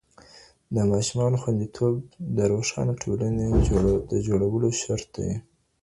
[0.75, 1.95] د ماشومانو خوندیتوب
[2.37, 3.45] د روښانه ټولني
[4.11, 5.31] د جوړولو شرط دی.